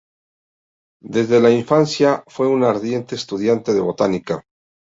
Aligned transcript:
Desde 1.03 1.39
la 1.39 1.51
infancia, 1.51 2.23
fue 2.25 2.47
un 2.47 2.63
ardiente 2.63 3.13
estudiante 3.13 3.71
de 3.71 3.81
botánica. 3.81 4.43